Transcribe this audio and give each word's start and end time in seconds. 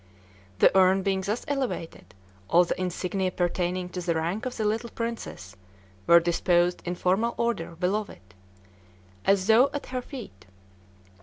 The 0.57 0.75
urn 0.75 1.03
being 1.03 1.21
thus 1.21 1.45
elevated, 1.47 2.15
all 2.49 2.63
the 2.63 2.81
insignia 2.81 3.29
pertaining 3.29 3.87
to 3.89 4.01
the 4.01 4.15
rank 4.15 4.47
of 4.47 4.57
the 4.57 4.65
little 4.65 4.89
princess 4.89 5.55
were 6.07 6.19
disposed 6.19 6.81
in 6.85 6.95
formal 6.95 7.35
order 7.37 7.75
below 7.75 8.07
it, 8.09 8.33
as 9.25 9.45
though 9.45 9.69
at 9.75 9.85
her 9.93 10.01
feet. 10.01 10.47